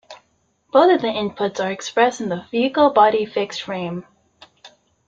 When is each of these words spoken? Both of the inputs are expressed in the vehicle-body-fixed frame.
Both 0.71 0.95
of 0.95 1.01
the 1.01 1.09
inputs 1.09 1.63
are 1.63 1.71
expressed 1.71 2.21
in 2.21 2.29
the 2.29 2.47
vehicle-body-fixed 2.49 3.61
frame. 3.61 4.03